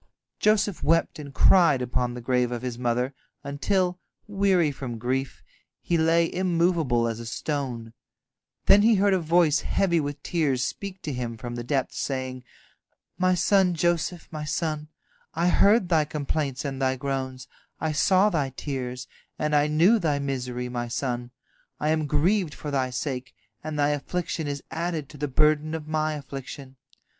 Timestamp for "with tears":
9.99-10.65